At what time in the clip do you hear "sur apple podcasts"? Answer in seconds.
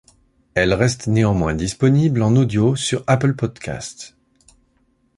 2.75-4.17